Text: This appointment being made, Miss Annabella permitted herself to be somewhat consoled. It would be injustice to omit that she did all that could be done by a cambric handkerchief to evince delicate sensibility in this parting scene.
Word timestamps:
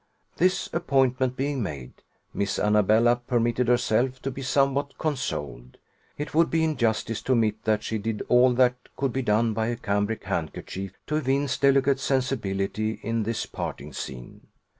This 0.37 0.67
appointment 0.73 1.37
being 1.37 1.61
made, 1.61 1.93
Miss 2.33 2.57
Annabella 2.57 3.17
permitted 3.17 3.67
herself 3.67 4.19
to 4.23 4.31
be 4.31 4.41
somewhat 4.41 4.97
consoled. 4.97 5.77
It 6.17 6.33
would 6.33 6.49
be 6.49 6.63
injustice 6.63 7.21
to 7.21 7.33
omit 7.33 7.63
that 7.65 7.83
she 7.83 7.99
did 7.99 8.23
all 8.27 8.51
that 8.53 8.73
could 8.97 9.13
be 9.13 9.21
done 9.21 9.53
by 9.53 9.67
a 9.67 9.75
cambric 9.77 10.23
handkerchief 10.23 10.93
to 11.05 11.17
evince 11.17 11.55
delicate 11.55 11.99
sensibility 11.99 12.99
in 13.03 13.21
this 13.21 13.45
parting 13.45 13.93
scene. 13.93 14.47